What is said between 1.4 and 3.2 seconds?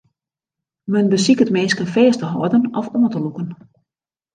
minsken fêst te hâlden of oan te